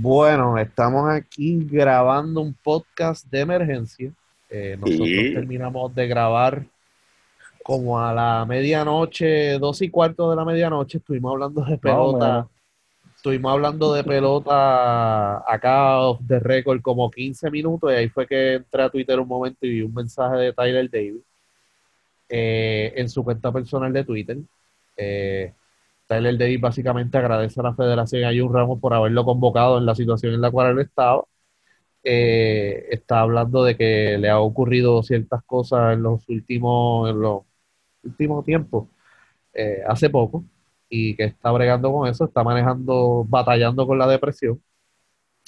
[0.00, 4.12] Bueno, estamos aquí grabando un podcast de emergencia.
[4.48, 6.64] Eh, nosotros terminamos de grabar
[7.64, 12.46] como a la medianoche, dos y cuarto de la medianoche, estuvimos hablando de pelota.
[13.16, 18.82] estuvimos hablando de pelota acá de récord como 15 minutos y ahí fue que entré
[18.84, 21.24] a Twitter un momento y vi un mensaje de Tyler Davis
[22.28, 24.36] eh, en su cuenta personal de Twitter.
[24.96, 25.52] Eh,
[26.08, 29.86] Tyler Davis básicamente agradece a la Federación y a Jun Ramos por haberlo convocado en
[29.86, 31.24] la situación en la cual él estaba.
[32.04, 37.42] Eh, está hablando de que le ha ocurrido ciertas cosas en los últimos, en los
[38.04, 38.88] últimos tiempos,
[39.54, 40.44] eh, hace poco,
[40.88, 44.62] y que está bregando con eso, está manejando, batallando con la depresión.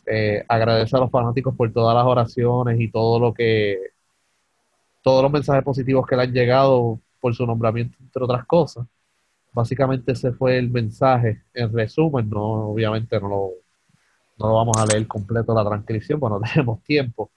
[0.07, 3.79] Eh, agradece a los fanáticos por todas las oraciones y todo lo que,
[5.03, 8.87] todos los mensajes positivos que le han llegado por su nombramiento, entre otras cosas
[9.53, 11.43] básicamente ese fue el mensaje.
[11.55, 13.51] En resumen, no, obviamente no lo,
[14.39, 17.31] no lo vamos a leer completo la transcripción, porque no tenemos tiempo.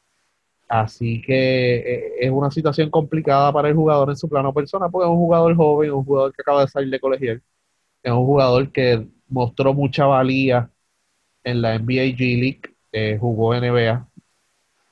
[0.68, 5.06] Así que eh, es una situación complicada para el jugador en su plano personal, porque
[5.08, 7.44] es un jugador joven, un jugador que acaba de salir de colegial,
[8.04, 10.72] es un jugador que mostró mucha valía
[11.44, 12.62] en la NBA G League,
[12.92, 14.08] eh, jugó NBA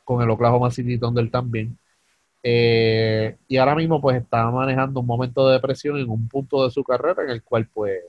[0.03, 1.77] con el Oklahoma City Thunder también.
[2.43, 6.71] Eh, y ahora mismo pues está manejando un momento de depresión en un punto de
[6.71, 7.99] su carrera en el cual pues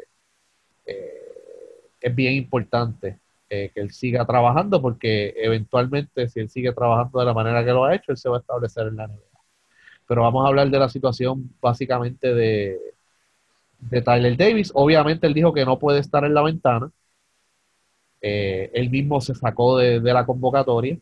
[0.86, 7.20] eh, es bien importante eh, que él siga trabajando porque eventualmente si él sigue trabajando
[7.20, 9.40] de la manera que lo ha hecho, él se va a establecer en la NBA.
[10.08, 12.78] Pero vamos a hablar de la situación básicamente de,
[13.80, 14.72] de Tyler Davis.
[14.74, 16.90] Obviamente él dijo que no puede estar en la ventana.
[18.20, 20.98] él mismo se sacó de, de la convocatoria.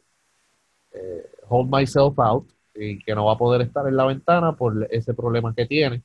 [1.49, 5.15] hold myself out y que no va a poder estar en la ventana por ese
[5.15, 6.03] problema que tiene.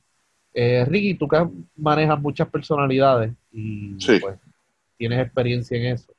[0.52, 4.38] Eh, Ricky, tú que manejas muchas personalidades y pues,
[4.96, 6.12] tienes experiencia en eso.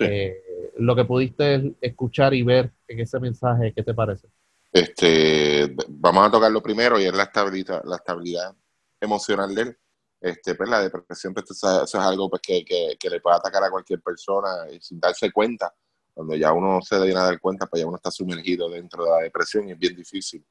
[0.00, 4.28] Eh, lo que pudiste escuchar y ver en ese mensaje, ¿qué te parece?
[4.72, 8.54] Este, vamos a tocar lo primero y es la estabilidad, la estabilidad
[9.00, 9.78] emocional de él.
[10.20, 13.70] Este, pues la depresión, pues, eso es algo pues, que, que, le puede atacar a
[13.70, 15.74] cualquier persona y sin darse cuenta
[16.14, 19.10] cuando ya uno se viene a dar cuenta, pues ya uno está sumergido dentro de
[19.10, 20.44] la depresión y es bien difícil.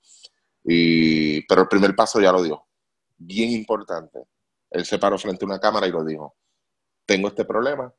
[0.64, 2.66] Y, pero el primer paso ya lo dio.
[3.18, 4.24] Bien importante.
[4.70, 6.36] Él se paró frente a una cámara y lo dijo.
[7.06, 7.94] Tengo este problema,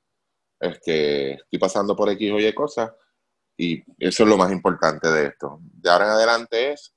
[0.58, 2.92] es que estoy pasando por X o Y cosas
[3.56, 5.58] y eso es lo más importante de esto.
[5.60, 6.94] De ahora en adelante es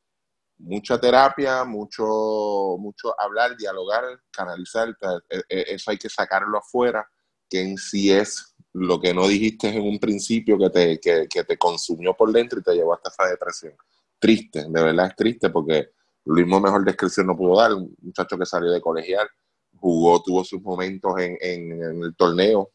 [0.57, 4.95] mucha terapia, mucho, mucho hablar, dialogar, canalizar.
[5.29, 7.07] E, e, eso hay que sacarlo afuera,
[7.49, 11.43] que en sí es lo que no dijiste en un principio que te, que, que
[11.45, 13.73] te consumió por dentro y te llevó hasta esa depresión.
[14.19, 15.91] Triste, de verdad es triste porque
[16.25, 17.73] lo mismo mejor descripción no pudo dar.
[17.73, 19.27] Un muchacho que salió de colegial,
[19.77, 22.71] jugó, tuvo sus momentos en, en, el torneo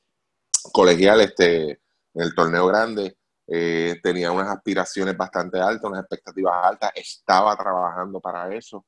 [0.73, 6.93] colegial, este, en el torneo grande, eh, tenía unas aspiraciones bastante altas, unas expectativas altas,
[6.95, 8.87] estaba trabajando para eso, o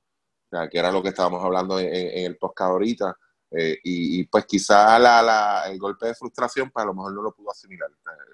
[0.48, 3.16] sea, que era lo que estábamos hablando en, el podcast ahorita.
[3.54, 7.32] Eh, y, pues quizá la, el golpe de frustración, pues a lo mejor no lo
[7.32, 7.90] pudo asimilar.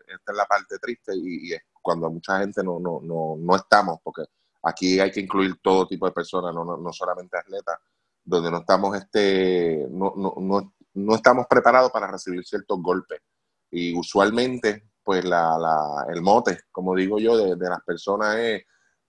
[0.06, 3.99] Esta es la parte triste y, es cuando mucha gente no, no, no, no, estamos,
[4.03, 4.25] porque
[4.62, 7.79] aquí hay que incluir todo tipo de personas, no, no, solamente atletas,
[8.25, 13.21] donde no estamos, este, no, no, no, estamos preparados para recibir ciertos golpes.
[13.71, 18.65] Y usualmente, pues la, la, el mote, como digo yo, de, las personas es,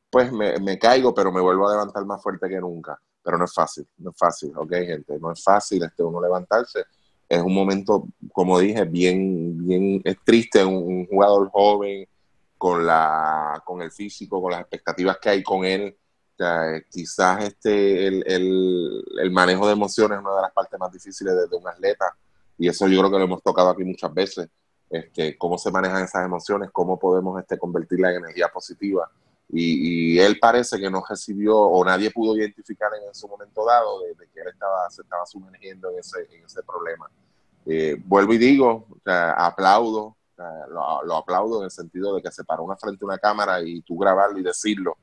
[0.09, 3.53] pues me caigo, pero me vuelvo a levantar más fuerte que nunca pero no es
[3.53, 6.83] fácil, no es fácil, ok, gente, no es fácil este, uno levantarse.
[7.27, 12.07] Es un momento, como dije, bien, bien es triste, un, jugador joven
[12.57, 15.95] con, la, con el físico, con las expectativas que hay con él.
[16.89, 21.35] quizás este, el, el, el, manejo de emociones es una de las partes más difíciles
[21.35, 22.05] de, de, un atleta
[22.57, 24.49] y eso yo creo que lo hemos tocado aquí muchas veces.
[24.89, 29.07] Este, cómo se manejan esas emociones, cómo podemos este, convertirla en energía positiva
[29.51, 34.15] y, él parece que no recibió o nadie pudo identificar en su momento dado de,
[34.15, 37.09] que él estaba, se estaba sumergiendo en ese, en ese problema.
[37.65, 40.17] Eh, vuelvo y digo, aplaudo,
[40.69, 43.81] lo, aplaudo en el sentido de que se paró una frente a una cámara y
[43.81, 44.97] tú grabarlo y decirlo.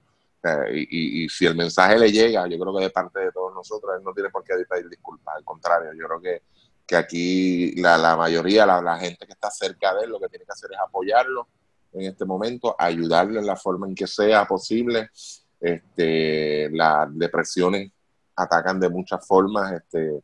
[0.72, 3.96] y, y, si el mensaje le llega, yo creo que de parte de todos nosotros,
[3.96, 6.42] él no tiene por qué pedir disculpas, al contrario, yo creo que,
[6.86, 10.28] que aquí la, la mayoría, la, la gente que está cerca de él, lo que
[10.28, 11.48] tiene que hacer es apoyarlo
[11.96, 15.10] en este momento, ayudarle en la forma en que sea posible.
[15.58, 17.90] Este, las depresiones
[18.34, 20.22] atacan de muchas formas, este,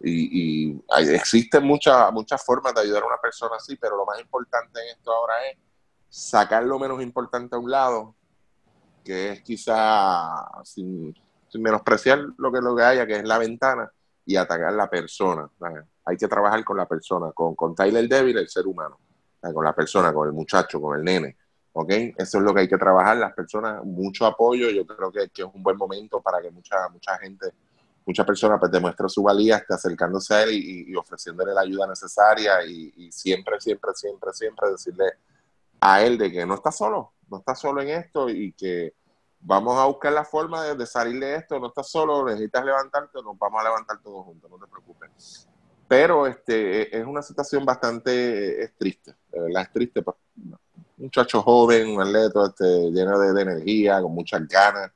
[0.00, 0.82] y, y
[1.14, 4.96] existen muchas, muchas formas de ayudar a una persona así, pero lo más importante en
[4.96, 5.58] esto ahora es
[6.08, 8.16] sacar lo menos importante a un lado,
[9.04, 11.14] que es quizá sin,
[11.54, 13.90] menospreciar lo que, lo que haya, que es la ventana,
[14.26, 15.48] y atacar la persona.
[16.04, 18.98] Hay que trabajar con la persona, con, con Tyler Devil, el ser humano
[19.52, 21.36] con la persona, con el muchacho, con el nene.
[21.74, 21.90] ¿ok?
[22.16, 25.42] Eso es lo que hay que trabajar, las personas, mucho apoyo, yo creo que, que
[25.42, 27.52] es un buen momento para que mucha, mucha gente,
[28.06, 32.64] mucha persona pues demuestre su valía, esté acercándose a él y, ofreciéndole la ayuda necesaria
[32.64, 35.04] y, siempre, siempre, siempre, siempre decirle
[35.80, 38.94] a él de que no está solo, no está solo en esto y que
[39.40, 43.36] vamos a buscar la forma de, salir de esto, no estás solo, necesitas levantarte, nos
[43.36, 45.48] vamos a levantar todos juntos, no te preocupes.
[45.86, 50.02] Pero este, es una situación bastante triste, de es triste.
[50.02, 50.16] Pues,
[50.96, 54.90] muchacho joven, un atleta este, lleno de, energía, con muchas ganas,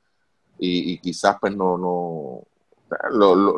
[0.57, 2.43] y, quizás pues no, no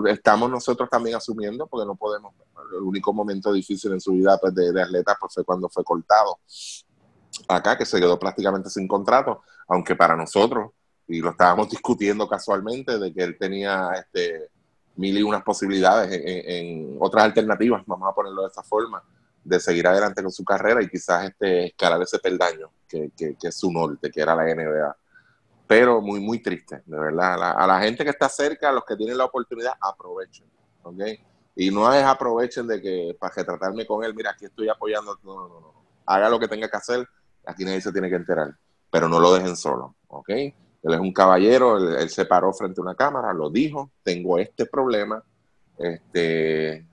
[0.07, 2.33] estamos nosotros también asumiendo porque no podemos,
[2.75, 5.83] el único momento difícil en su vida pues, de, de atleta pues, fue cuando fue
[5.83, 6.37] cortado
[7.47, 10.71] acá, que se quedó prácticamente sin contrato, aunque para nosotros,
[11.07, 14.49] y lo estábamos discutiendo casualmente, de que él tenía este,
[15.01, 19.03] mil y unas posibilidades en, otras alternativas, vamos a ponerlo de esta forma,
[19.43, 23.57] de seguir adelante con su carrera y quizás este, escalar ese peldaño que, que, es
[23.57, 24.95] su norte, que era la NBA.
[25.65, 27.57] Pero muy, muy triste, de verdad.
[27.57, 30.45] A la, gente que está cerca, a los que tienen la oportunidad, aprovechen.
[30.83, 31.01] ¿ok?
[31.55, 35.17] Y no es aprovechen de que para retratarme con él, mira, aquí estoy apoyando.
[35.23, 35.73] No, no, no.
[36.05, 37.07] Haga lo que tenga que hacer,
[37.45, 38.55] aquí nadie se tiene que enterar.
[38.91, 40.29] Pero no lo dejen solo, ¿ok?
[40.83, 44.65] Él es un caballero, él, se paró frente a una cámara, lo dijo, tengo este
[44.65, 45.23] problema,
[45.77, 46.85] este,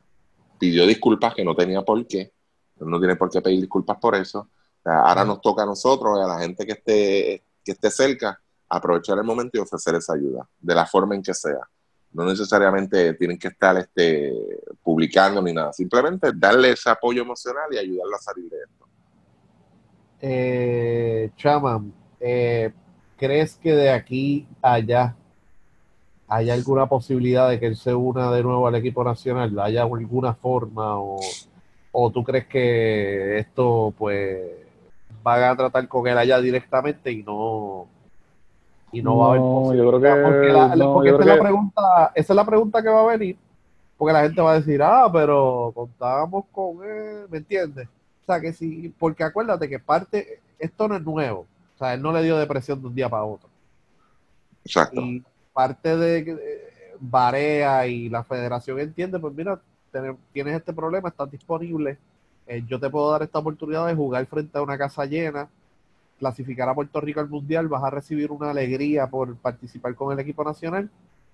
[0.59, 2.33] pidió disculpas que no tenía por qué,
[2.81, 4.49] no tiene por qué pedir disculpas por eso.
[4.85, 8.39] ahora nos toca a nosotros, a la gente que esté, que esté cerca,
[8.69, 11.67] aprovechar el momento y ofrecer esa ayuda, de la forma en que sea.
[12.13, 14.35] No necesariamente tienen que estar este,
[14.83, 18.89] publicando ni nada, simplemente darle ese apoyo emocional y ayudarla a salir de esto.
[20.21, 22.73] Eh, Chaman, eh,
[23.19, 25.15] ¿crees que de aquí a allá
[26.29, 29.59] hay alguna posibilidad de que él se una de nuevo al equipo nacional?
[29.59, 31.21] ¿Haya alguna forma o,
[32.13, 34.39] tú crees que esto pues
[35.23, 37.89] van a tratar con él allá directamente y no
[38.93, 40.49] y no, va a haber yo creo que, porque,
[41.11, 43.37] esa, es la pregunta, esa es la pregunta que va a venir
[43.97, 47.89] porque la gente va a decir ah pero contábamos con él ¿me entiendes?
[48.23, 51.47] o sea que sí porque acuérdate que parte esto no es nuevo
[51.79, 53.49] o sea, él no le dio depresión de un día para otro.
[54.65, 55.01] Exacto.
[55.01, 55.23] Y
[55.53, 59.61] parte de eh, Barea y la federación entiende, pues mira,
[60.33, 61.97] tienes este problema, estás disponible,
[62.49, 65.49] eh, yo te puedo dar esta oportunidad de jugar frente a una casa llena,
[66.19, 70.19] clasificar a Puerto Rico al Mundial, vas a recibir una alegría por participar con el
[70.19, 70.91] equipo nacional,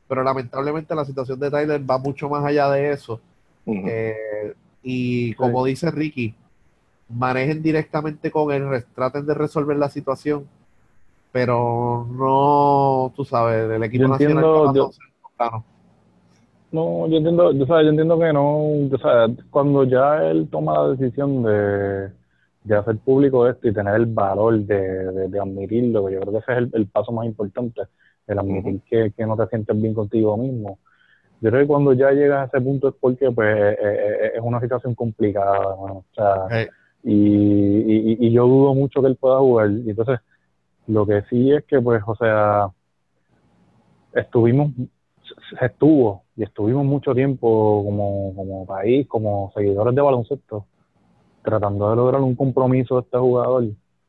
[0.06, 3.18] pero lamentablemente la situación de Tyler va mucho más allá de eso.
[3.64, 4.52] Eh,
[4.82, 6.34] y como dice Ricky,
[7.14, 10.46] manejen directamente con él, traten de resolver la situación,
[11.32, 14.44] pero no, tú sabes, el equipo nacional
[16.74, 18.58] no, yo entiendo, yo, yo entiendo que no,
[19.50, 22.10] cuando ya él toma la decisión de,
[22.64, 26.64] de hacer público esto y tener el valor de, de, admitirlo, yo creo que ese
[26.64, 27.82] es el, paso más importante,
[28.26, 30.80] el admitir que, que no te sientes bien contigo mismo.
[31.40, 34.32] Yo creo que cuando ya llegas a ese punto es porque pues eh, eh, eh,
[34.34, 36.68] es una situación complicada, o sea,
[37.04, 39.70] y, y, yo dudo mucho que él pueda jugar.
[39.70, 40.20] Y entonces,
[40.86, 42.70] lo que sí es que, pues, o sea,
[44.14, 44.72] estuvimos,
[45.58, 50.66] se estuvo y estuvimos mucho tiempo como, como país, como seguidores de baloncesto,
[51.42, 53.64] tratando de lograr un compromiso de este jugador.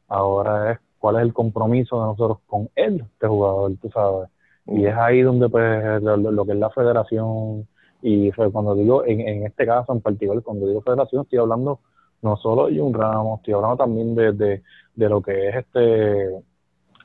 [0.08, 4.30] Ahora es cuál es el compromiso de nosotros con él, este jugador, tú sabes.
[4.68, 7.68] Y es ahí donde, pues, lo, que es la federación,
[8.02, 11.82] y cuando digo, en, en este caso en particular, cuando digo federación, estoy hablando
[12.26, 16.32] no solo de un ramo, estoy hablando también de, de, lo que es este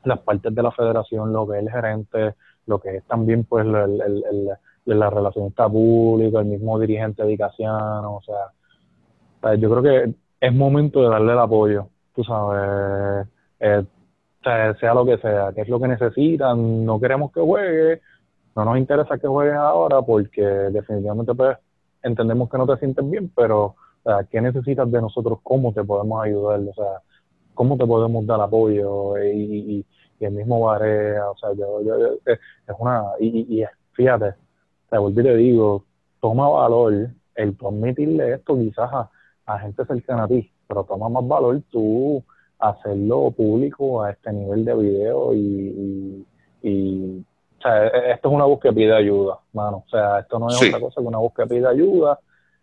[0.04, 2.34] las partes de la federación, lo que es el gerente,
[2.66, 4.24] lo que es también pues el, el,
[4.86, 11.02] el, la relación pública, el mismo dirigente de o sea, yo creo que es momento
[11.02, 13.28] de darle el apoyo, tú sabes,
[13.60, 13.84] eh,
[14.42, 18.00] sea, lo que sea, que es lo que necesitan, no queremos que juegue,
[18.56, 21.58] no nos interesa que juegues ahora porque definitivamente pues
[22.02, 25.38] entendemos que no te sientes bien, pero o sea, ¿qué necesitas de nosotros?
[25.42, 26.60] ¿Cómo te podemos ayudar?
[26.60, 27.02] O sea,
[27.54, 29.18] ¿cómo te podemos dar apoyo?
[29.22, 29.84] Y,
[30.20, 31.94] el mismo Barea, o sea, yo, yo,
[32.26, 32.38] es
[32.78, 34.34] una, y, y fíjate,
[34.90, 35.84] te vuelvo y te digo,
[36.20, 38.90] toma valor el permitirle esto quizás
[39.46, 42.22] a, gente cercana a ti, pero toma más valor tú
[42.58, 46.26] hacerlo público a este nivel de video y,
[46.62, 47.24] y,
[47.58, 49.84] o sea, e, esto es una búsqueda que pide ayuda, mano.
[49.86, 52.20] O sea, esto no es otra cosa que una búsqueda que pide ayuda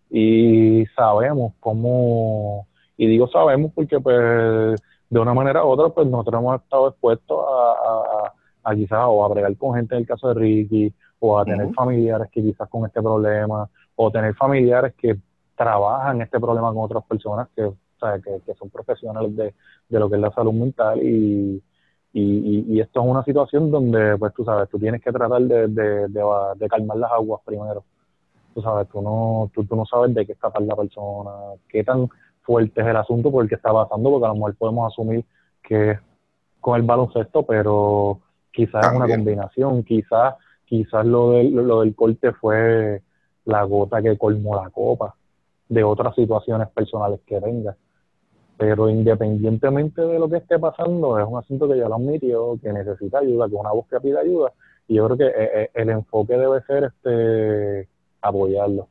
[0.09, 6.41] y sabemos cómo, y digo sabemos porque pues de una manera u otra pues nosotros
[6.41, 8.33] hemos estado expuestos a,
[8.63, 11.73] a, quizás o a bregar con gente en el caso de Ricky o a tener
[11.73, 15.17] familiares que quizás con este problema o tener familiares que
[15.55, 19.53] trabajan este problema con otras personas que sea, que, que son profesionales de,
[19.89, 21.61] de lo que es la salud mental y,
[22.13, 25.67] y, y, esto es una situación donde, pues tú sabes, tú tienes que tratar de,
[25.67, 27.83] de, de, calmar las aguas primero.
[28.57, 31.29] Tú sabes, tú no, tú, tú no sabes de qué está la persona,
[31.69, 32.09] qué tan
[32.41, 35.23] fuerte es el asunto por el que está pasando, porque a lo mejor podemos asumir
[35.61, 35.99] que
[36.59, 38.19] con el baloncesto, pero
[38.51, 40.33] quizás es una combinación, quizás
[40.65, 43.03] quizás lo del, lo del corte fue
[43.45, 45.13] la gota que colmó la copa
[45.69, 47.77] de otras situaciones personales que venga.
[48.57, 52.73] Pero independientemente de lo que esté pasando, es un asunto que ya lo admitió, que
[52.73, 54.51] necesita ayuda, que una voz que pide ayuda.
[54.87, 57.87] Y yo creo que eh, eh, el enfoque debe ser este
[58.21, 58.87] apoyarlo.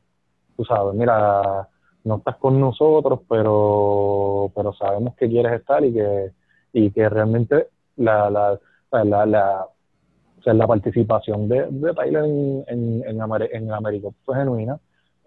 [0.55, 1.67] Tú sabes, mira,
[2.03, 6.31] no estás con nosotros, pero pero sabemos que quieres estar y que
[6.73, 8.59] y que realmente la la,
[8.91, 9.67] la, la,
[10.45, 14.79] la participación de, de Tyler en, en, en, en América fue genuina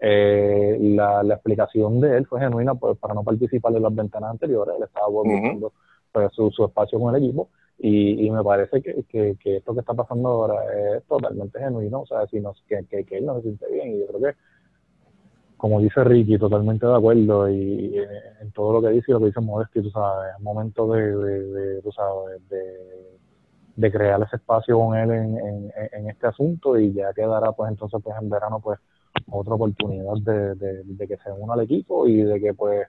[0.03, 4.31] eh, la, la, explicación de él fue genuina pues, para no participar en las ventanas
[4.31, 4.75] anteriores.
[4.75, 5.71] Él estaba buscando
[6.11, 7.49] pues, su, su, espacio con el equipo
[7.83, 10.61] y, y me parece que, que, esto que está pasando ahora
[10.95, 12.01] es totalmente genuino.
[12.01, 13.95] O sea, si no, que, que, él no se siente bien.
[13.95, 14.37] Y yo creo que,
[15.57, 17.97] como dice Ricky, totalmente de acuerdo y,
[18.39, 21.15] en todo lo que dice y lo que dice Modesti, tú sabes, es momento de,
[21.15, 27.11] de, de sabes, de, crear ese espacio con él en, en, este asunto y ya
[27.13, 28.79] quedará pues entonces pues en verano pues
[29.31, 32.87] otra oportunidad de, de, que se una al equipo y de que pues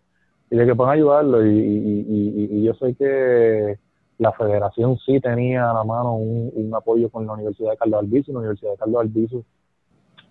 [0.51, 3.79] y de que puedan ayudarlo y, y, y, yo sé que
[4.23, 8.01] la federación sí tenía a la mano un, un apoyo con la Universidad de Carlos
[8.01, 8.33] Albizu.
[8.33, 9.45] La Universidad de Carlos Albizu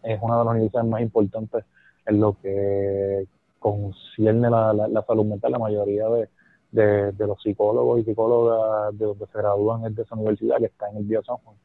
[0.03, 1.65] es una de las universidades más importantes
[2.05, 3.27] en lo que
[3.59, 5.51] concierne la, la, salud mental.
[5.51, 10.15] La mayoría de, de, los psicólogos y psicólogas de donde se gradúan es de esa
[10.15, 11.57] universidad que está en el Día San Juan.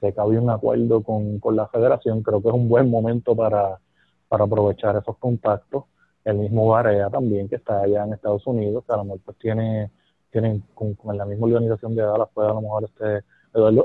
[0.00, 3.80] Que había un acuerdo con, con la federación, creo que es un buen momento para,
[4.28, 5.84] para aprovechar esos contactos.
[6.24, 9.36] El mismo Barea también, que está allá en Estados Unidos, que a lo mejor pues
[9.38, 9.90] tiene,
[10.34, 13.24] tienen con, la misma organización de Dallas, puede a lo mejor este,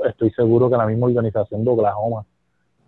[0.08, 2.26] estoy seguro que la misma organización de Oklahoma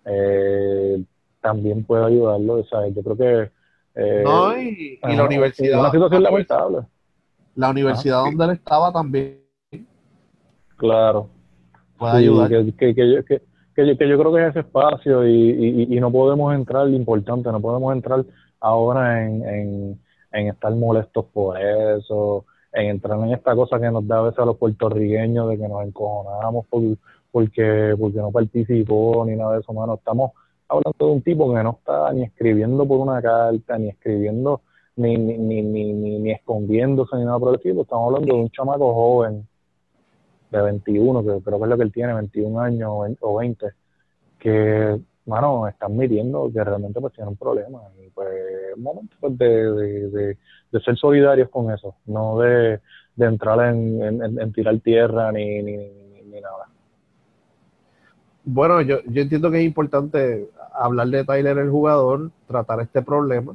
[0.05, 1.05] eh,
[1.41, 2.55] también puede ayudarlo.
[2.55, 3.51] O sea, yo creo que...
[3.95, 5.79] Eh, no, y, la universidad...
[5.79, 6.79] Una situación lamentable.
[7.55, 9.41] La universidad donde él estaba también.
[10.77, 11.29] Claro,
[12.01, 13.43] que, que, que, que,
[13.77, 16.97] que, yo, que yo creo que es ese espacio y, y, no podemos entrar, lo
[16.97, 18.25] importante, no podemos entrar
[18.59, 20.01] ahora en, en,
[20.33, 24.39] en estar molestos por eso, en entrar en esta cosa que nos da a veces
[24.39, 26.83] a los puertorriqueños de que nos encojonamos por,
[27.31, 29.95] porque, porque no participó ni nada de eso, mano.
[29.95, 30.33] Estamos
[30.69, 34.63] hablando de un tipo que no está ni escribiendo por una carta, ni escribiendo,
[34.97, 37.83] ni, ni, ni, ni, ni, escondiéndose, ni nada por el tipo.
[37.83, 39.47] Estamos hablando de un chamaco joven
[40.51, 43.67] de 21, que creo que es lo que él tiene, 21 años o 20,
[44.39, 47.81] que, mano, están midiendo que realmente pues tienen un problema.
[48.05, 48.29] Y pues
[48.73, 50.37] es momento pues, de, de,
[50.71, 52.81] de, ser solidarios con eso, no de,
[53.17, 56.69] de entrar en, en, tirar tierra ni, ni, ni, nada.
[58.45, 63.55] Bueno, yo, yo entiendo que es importante hablar de Tyler el jugador, tratar este problema,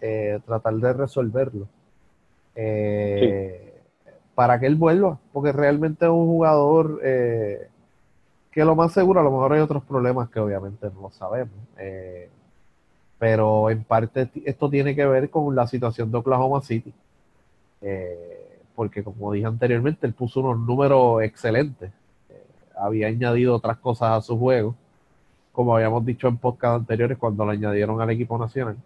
[0.00, 1.66] eh, tratar de resolverlo.
[2.54, 3.74] Eh,
[4.34, 7.68] para que él vuelva, porque realmente es un jugador eh,
[8.54, 11.56] que lo más seguro, a lo mejor hay otros problemas que obviamente no lo sabemos,
[11.76, 12.30] eh,
[13.18, 16.94] pero en parte esto tiene que ver con la situación de Oklahoma City,
[17.82, 21.90] eh, porque como dije anteriormente, él puso unos números excelentes,
[22.78, 24.76] había añadido otras cosas a su juego,
[25.50, 28.76] como habíamos dicho en podcast anteriores cuando lo añadieron al equipo nacional,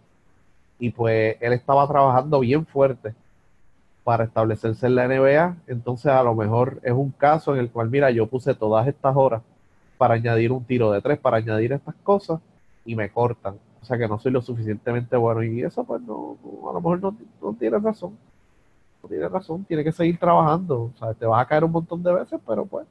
[0.78, 3.14] y pues él estaba trabajando bien fuerte
[4.02, 7.90] para establecerse en la NBA, entonces a lo mejor es un caso en el cual,
[7.90, 9.42] mira, yo puse todas estas horas
[9.98, 12.40] para añadir un tiro de tres, para añadir estas cosas,
[12.84, 13.56] y me cortan.
[13.82, 15.42] O sea que no soy lo suficientemente bueno.
[15.42, 16.36] Y eso, pues, no,
[16.68, 18.16] a lo mejor no, tiene razón.
[19.02, 20.90] No tiene razón, tiene que seguir trabajando.
[20.94, 22.86] O sea, te vas a caer un montón de veces, pero pues,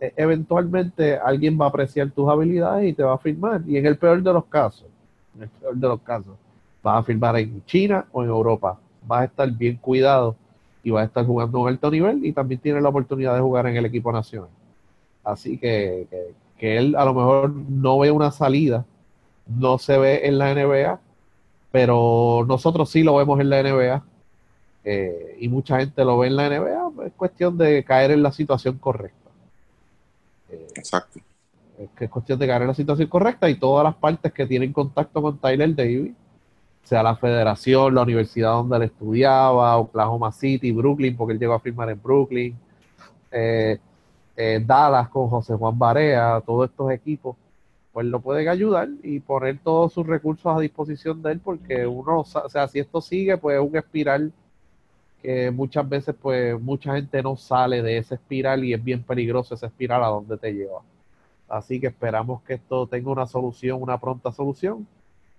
[0.00, 3.62] e, eventualmente alguien va a apreciar tus habilidades y te va a firmar.
[3.66, 4.86] Y en el peor de los casos,
[5.34, 6.36] en el peor de los casos,
[6.82, 10.36] vas a firmar en China o en Europa vas a estar bien cuidado
[10.82, 13.40] y vas a estar jugando a un alto nivel y también tiene la oportunidad de
[13.40, 14.50] jugar en el equipo nacional.
[15.26, 16.06] Así que,
[16.56, 18.86] que, él a lo mejor no ve una salida,
[19.46, 21.00] no se ve en la NBA,
[21.72, 24.04] pero nosotros sí lo vemos en la NBA
[24.84, 27.06] eh, y mucha gente lo ve en la NBA.
[27.06, 29.30] Es cuestión de caer en la situación correcta.
[30.48, 31.18] Eh, Exacto.
[31.76, 34.46] Es que es cuestión de caer en la situación correcta y todas las partes que
[34.46, 36.12] tienen contacto con Tyler Davis
[36.84, 41.60] sea la federación, la universidad donde él estudiaba, Oklahoma City, Brooklyn, porque él llegó a
[41.60, 42.56] firmar en Brooklyn,
[43.32, 43.80] eh,
[44.36, 47.36] eh, Dallas con José Juan Barea, todos estos equipos,
[47.92, 52.20] pues lo pueden ayudar y poner todos sus recursos a disposición de él, porque uno,
[52.20, 54.32] o sea, si esto sigue, pues es un espiral
[55.22, 59.54] que muchas veces pues mucha gente no sale de esa espiral y es bien peligroso
[59.54, 60.82] esa espiral a donde te lleva.
[61.48, 64.86] Así que esperamos que esto tenga una solución, una pronta solución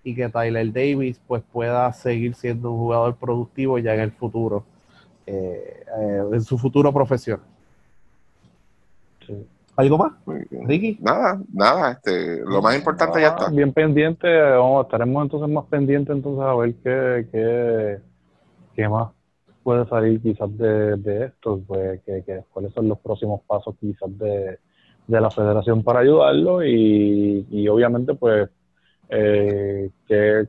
[0.02, 4.64] y que Tyler Davis pues pueda seguir siendo un jugador productivo ya en el futuro,
[5.26, 7.46] eh, eh, en su futuro profesional.
[9.76, 10.12] ¿Algo más?
[10.66, 10.98] Ricky.
[11.00, 13.48] Nada, nada, este, lo más importante ya está.
[13.48, 17.98] Bien pendiente, vamos, estaremos entonces más pendientes entonces a ver qué, qué,
[18.74, 19.12] qué más
[19.62, 24.08] puede salir quizás de, de esto, pues que, que, cuáles son los próximos pasos quizás
[24.18, 24.58] de,
[25.06, 28.48] de la federación para ayudarlo y, y obviamente pues
[29.10, 30.48] eh, que,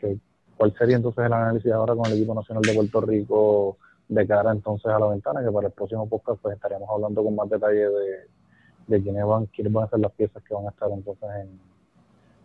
[0.00, 0.16] que,
[0.56, 4.52] cuál sería entonces el análisis ahora con el equipo nacional de Puerto Rico de cara
[4.52, 7.88] entonces a la ventana, que para el próximo podcast pues estaríamos hablando con más detalle
[7.88, 8.28] de,
[8.86, 11.60] de quiénes van, quiénes van a ser las piezas que van a estar entonces en,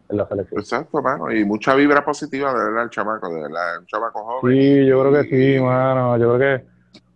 [0.10, 0.60] en la selección.
[0.60, 4.56] Exacto, mano, y mucha vibra positiva de verdad el chamaco, de verdad, un chamaco joven.
[4.56, 6.72] Sí, yo creo que sí, mano, yo creo que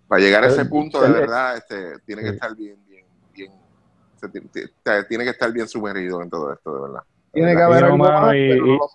[0.08, 3.52] para llegar a ese punto de verdad este, tiene que estar bien, bien, bien,
[5.10, 7.02] tiene que estar bien sumergido en todo esto, de verdad.
[7.34, 8.88] Tiene que haber algo más, pero no lo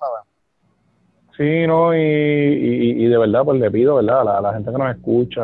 [1.40, 4.20] Sí, no, y, y, y, de verdad, pues le pido, ¿verdad?
[4.20, 5.42] A la, la gente que nos escucha,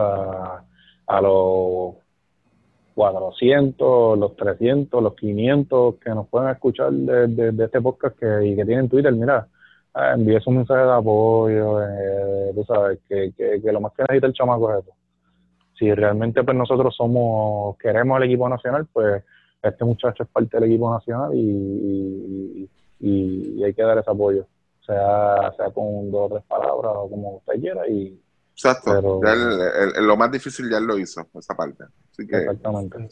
[1.06, 1.94] a los
[2.94, 8.56] 400, los 300, los 500 que nos pueden escuchar de, de, este podcast que, y
[8.56, 9.48] que tienen Twitter, mira,
[9.94, 14.26] eh, envíe un mensaje de apoyo, eh, tú sabes, que, que, lo más que necesita
[14.26, 14.92] el chamaco es eso.
[15.78, 19.24] Si realmente pues nosotros somos, queremos el equipo nacional, pues
[19.62, 22.68] este muchacho es parte del equipo nacional y,
[23.00, 24.46] y hay que dar ese apoyo
[24.87, 27.87] sea, sea con dos o tres palabras o como usted quiera.
[27.88, 28.21] Y,
[28.52, 29.21] Exacto,
[30.00, 31.85] lo más difícil ya lo hizo, esa parte.
[32.16, 33.09] Exactamente.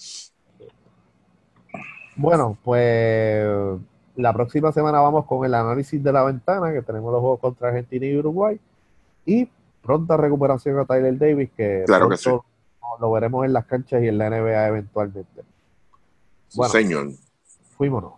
[2.16, 3.46] Bueno, pues
[4.16, 7.68] la próxima semana vamos con el análisis de la ventana, que tenemos los juegos contra
[7.68, 8.58] Argentina y Uruguay,
[9.26, 9.48] y
[9.82, 12.30] pronta recuperación a Tyler Davis, que, claro que sí.
[13.00, 15.42] lo veremos en las canchas y en la NBA eventualmente.
[16.54, 17.10] Bueno, señor.
[17.76, 18.12] Fuímonos.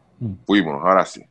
[0.46, 1.24] Fuimos, ahora sí.